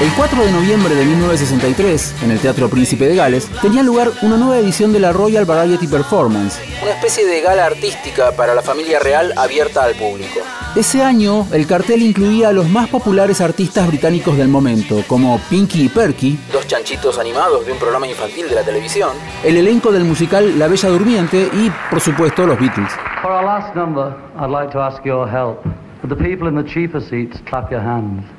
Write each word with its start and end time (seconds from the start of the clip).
El 0.00 0.12
4 0.12 0.44
de 0.44 0.52
noviembre 0.52 0.94
de 0.94 1.04
1963, 1.04 2.22
en 2.22 2.30
el 2.30 2.38
Teatro 2.38 2.68
Príncipe 2.68 3.08
de 3.08 3.16
Gales, 3.16 3.48
tenía 3.60 3.82
lugar 3.82 4.12
una 4.22 4.36
nueva 4.36 4.58
edición 4.58 4.92
de 4.92 5.00
la 5.00 5.10
Royal 5.12 5.44
Variety 5.44 5.88
Performance, 5.88 6.60
una 6.80 6.92
especie 6.92 7.26
de 7.26 7.40
gala 7.40 7.66
artística 7.66 8.30
para 8.30 8.54
la 8.54 8.62
familia 8.62 9.00
real 9.00 9.32
abierta 9.36 9.82
al 9.82 9.96
público. 9.96 10.38
Ese 10.76 11.02
año, 11.02 11.48
el 11.50 11.66
cartel 11.66 12.02
incluía 12.02 12.50
a 12.50 12.52
los 12.52 12.68
más 12.68 12.88
populares 12.88 13.40
artistas 13.40 13.88
británicos 13.88 14.36
del 14.36 14.46
momento, 14.46 15.02
como 15.08 15.40
Pinky 15.50 15.86
y 15.86 15.88
Perky, 15.88 16.38
dos 16.52 16.64
chanchitos 16.68 17.18
animados 17.18 17.66
de 17.66 17.72
un 17.72 17.78
programa 17.80 18.06
infantil 18.06 18.48
de 18.48 18.54
la 18.54 18.62
televisión, 18.62 19.10
el 19.42 19.56
elenco 19.56 19.90
del 19.90 20.04
musical 20.04 20.60
La 20.60 20.68
Bella 20.68 20.90
Durmiente 20.90 21.50
y, 21.52 21.72
por 21.90 22.00
supuesto, 22.00 22.46
los 22.46 22.56
Beatles. 22.60 22.92
For 23.20 23.32
our 23.32 23.44
last 23.44 23.74
number, 23.74 24.14
I'd 24.38 24.48
like 24.48 24.70
to 24.70 24.80
ask 24.80 25.04
your 25.04 25.28
help. 25.28 25.64
For 26.00 26.08
the 26.08 26.14
people 26.14 26.46
in 26.46 26.54
the 26.54 26.64
cheaper 26.72 27.00
seats, 27.00 27.40
clap 27.50 27.72
your 27.72 27.82
hands. 27.82 28.37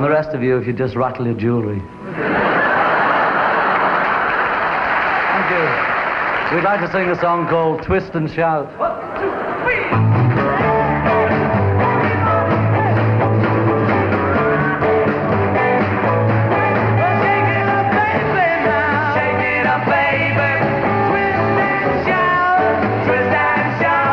And 0.00 0.06
the 0.06 0.12
rest 0.12 0.30
of 0.30 0.42
you, 0.42 0.56
if 0.56 0.66
you 0.66 0.72
just 0.72 0.96
rattle 0.96 1.26
your 1.26 1.34
jewelry. 1.34 1.78
Thank 1.78 1.90
you. 5.50 6.56
We'd 6.56 6.64
like 6.64 6.80
to 6.80 6.90
sing 6.90 7.10
a 7.10 7.20
song 7.20 7.46
called 7.46 7.82
Twist 7.82 8.14
and 8.14 8.30
Shout. 8.30 8.66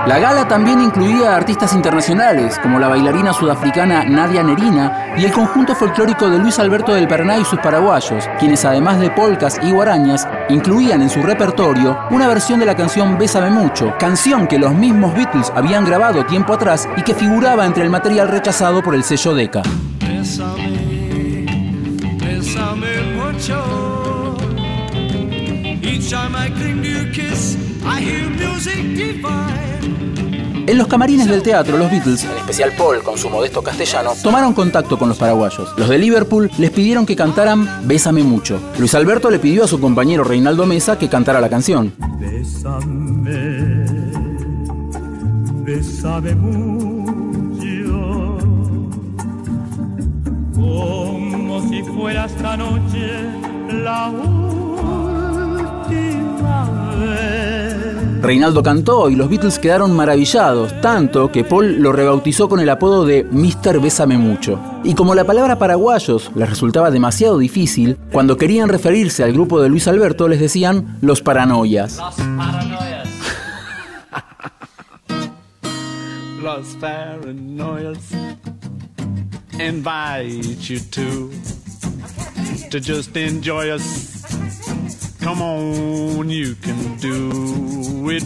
La 0.08 0.20
gala 0.20 0.48
también 0.48 0.80
incluía 0.80 1.36
artistas 1.36 1.74
internacionales, 1.74 2.58
como 2.64 2.80
la 2.80 2.88
bailarina 2.88 3.34
sudafricana 3.34 4.06
Nadia 4.06 4.42
Nerina 4.42 5.16
y 5.18 5.26
el 5.26 5.34
conjunto 5.34 5.76
folclórico 5.76 6.30
de 6.30 6.40
Luis 6.40 6.60
Alberto 6.60 6.94
del 6.94 7.10
Paraná 7.10 7.38
y 7.38 7.44
sus 7.44 7.60
paraguayos, 7.60 8.24
quienes 8.40 8.64
además 8.64 9.02
de 9.02 9.10
polcas 9.10 9.60
y 9.62 9.70
guarañas, 9.70 10.26
incluían 10.48 11.02
en 11.02 11.10
su 11.10 11.22
repertorio 11.22 12.00
una 12.10 12.30
versión 12.30 12.58
de 12.62 12.66
la 12.66 12.76
canción 12.76 13.18
Bésame 13.18 13.50
Mucho, 13.50 13.96
canción 14.00 14.48
que 14.48 14.58
los 14.58 14.74
mismos 14.74 15.14
Beatles 15.14 15.52
habían 15.54 15.84
grabado 15.84 16.26
tiempo 16.26 16.54
atrás 16.54 16.88
y 16.96 17.02
que 17.02 17.14
figuraba 17.14 17.66
entre 17.66 17.84
el 17.84 17.90
material 17.90 18.30
rechazado 18.30 18.82
por 18.82 18.96
el 18.96 19.04
sello 19.04 19.34
Decca. 19.34 19.62
En 30.68 30.78
los 30.78 30.88
camarines 30.88 31.28
del 31.28 31.44
teatro, 31.44 31.78
los 31.78 31.92
Beatles, 31.92 32.24
en 32.24 32.38
especial 32.38 32.74
Paul 32.78 33.04
con 33.04 33.18
su 33.18 33.30
modesto 33.30 33.62
castellano, 33.62 34.14
tomaron 34.22 34.54
contacto 34.54 34.98
con 34.98 35.10
los 35.10 35.18
paraguayos. 35.18 35.74
Los 35.78 35.88
de 35.88 35.98
Liverpool 35.98 36.50
les 36.58 36.72
pidieron 36.72 37.06
que 37.06 37.16
cantaran 37.16 37.88
Bésame 37.88 38.24
mucho. 38.24 38.60
Luis 38.80 38.96
Alberto 38.96 39.30
le 39.30 39.40
pidió 39.40 39.64
a 39.64 39.68
su 39.68 39.80
compañero 39.80 40.24
Reinaldo 40.24 40.66
Mesa 40.66 40.98
que 40.98 41.08
cantara 41.08 41.40
la 41.40 41.50
canción. 41.50 41.94
Bésame, 42.20 43.86
bésame 45.64 46.36
mucho, 46.36 48.38
como 50.54 51.70
si 51.70 51.84
fuera 51.84 52.26
esta 52.26 52.58
noche 52.58 53.22
la 53.70 54.12
Reinaldo 58.28 58.62
cantó 58.62 59.10
y 59.10 59.16
los 59.16 59.30
Beatles 59.30 59.58
quedaron 59.58 59.96
maravillados, 59.96 60.82
tanto 60.82 61.32
que 61.32 61.46
Paul 61.46 61.78
lo 61.82 61.94
rebautizó 61.94 62.50
con 62.50 62.60
el 62.60 62.70
apodo 62.70 63.06
de 63.06 63.24
Mr. 63.24 63.80
Bésame 63.80 64.18
Mucho. 64.18 64.60
Y 64.84 64.96
como 64.96 65.16
la 65.16 65.24
palabra 65.24 65.58
paraguayos 65.58 66.30
les 66.36 66.50
resultaba 66.50 66.92
demasiado 66.92 67.38
difícil, 67.38 67.98
cuando 68.12 68.36
querían 68.36 68.68
referirse 68.68 69.24
al 69.24 69.32
grupo 69.32 69.62
de 69.62 69.70
Luis 69.70 69.88
Alberto 69.88 70.28
les 70.28 70.42
decían 70.42 70.98
los 71.00 71.22
paranoias. 71.22 72.00
Los 76.44 76.66
paranoias. 76.82 77.98
invite 79.58 80.70
you 80.70 80.80
to, 80.92 81.32
to 82.70 82.82
just 82.82 83.16
enjoy 83.16 83.72
us. 83.72 84.77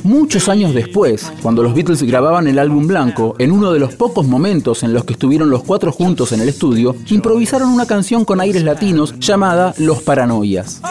Muchos 0.04 0.50
años 0.50 0.74
después, 0.74 1.32
cuando 1.42 1.64
los 1.64 1.74
Beatles 1.74 2.04
grababan 2.04 2.48
el 2.48 2.60
álbum 2.60 2.88
blanco, 2.88 3.36
en 3.40 3.52
uno 3.52 3.72
de 3.72 3.80
los 3.80 3.96
pocos 3.96 4.28
momentos 4.28 4.84
en 4.84 4.94
los 4.94 5.04
que 5.06 5.14
estuvieron 5.14 5.50
los 5.50 5.64
cuatro 5.64 5.92
juntos 5.92 6.32
en 6.32 6.42
el 6.42 6.50
estudio, 6.50 6.96
improvisaron 7.10 7.70
una 7.70 7.86
canción 7.86 8.26
con 8.26 8.40
aires 8.40 8.64
latinos 8.64 9.18
llamada 9.20 9.74
Los 9.78 10.02
Paranoias. 10.02 10.82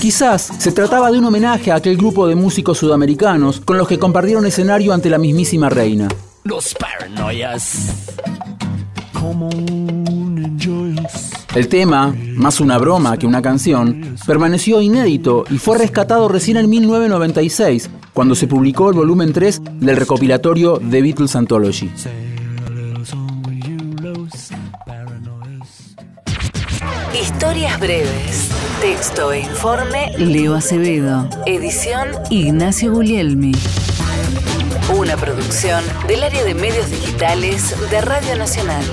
Quizás 0.00 0.52
se 0.58 0.72
trataba 0.72 1.10
de 1.10 1.18
un 1.18 1.24
homenaje 1.24 1.72
a 1.72 1.76
aquel 1.76 1.96
grupo 1.96 2.26
de 2.26 2.34
músicos 2.34 2.78
sudamericanos 2.78 3.60
con 3.60 3.78
los 3.78 3.88
que 3.88 3.98
compartieron 3.98 4.46
escenario 4.46 4.92
ante 4.92 5.10
la 5.10 5.18
mismísima 5.18 5.68
reina. 5.68 6.08
Los 6.44 6.74
Paranoias. 6.74 8.35
El 11.54 11.68
tema, 11.68 12.14
más 12.34 12.60
una 12.60 12.76
broma 12.76 13.16
que 13.16 13.26
una 13.26 13.40
canción, 13.40 14.16
permaneció 14.26 14.82
inédito 14.82 15.44
y 15.50 15.56
fue 15.56 15.78
rescatado 15.78 16.28
recién 16.28 16.58
en 16.58 16.68
1996, 16.68 17.88
cuando 18.12 18.34
se 18.34 18.46
publicó 18.46 18.90
el 18.90 18.96
volumen 18.96 19.32
3 19.32 19.62
del 19.80 19.96
recopilatorio 19.96 20.78
The 20.78 21.00
Beatles 21.00 21.34
Anthology. 21.34 21.90
Historias 27.18 27.80
breves. 27.80 28.50
Texto 28.82 29.32
e 29.32 29.40
informe 29.40 30.12
Leo 30.18 30.54
Acevedo. 30.54 31.26
Edición 31.46 32.08
Ignacio 32.28 32.92
Guglielmi. 32.92 33.52
Una 34.94 35.16
producción 35.16 35.84
del 36.06 36.22
área 36.22 36.44
de 36.44 36.54
medios 36.54 36.88
digitales 36.90 37.74
de 37.90 38.00
Radio 38.00 38.36
Nacional. 38.36 38.84